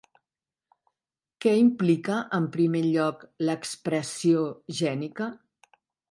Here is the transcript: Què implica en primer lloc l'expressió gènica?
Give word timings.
Què 1.43 1.51
implica 1.63 2.15
en 2.37 2.47
primer 2.55 2.81
lloc 2.85 3.21
l'expressió 3.49 4.41
gènica? 4.79 5.29